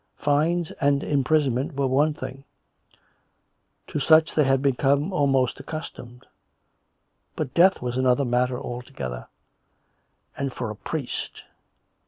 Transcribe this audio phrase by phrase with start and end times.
[0.17, 2.43] Fines and imprisonment were one thing;
[3.85, 6.25] to such they had become almost accustomed.
[7.35, 9.27] But death was an other matter altogether.
[10.35, 11.43] And for a priest!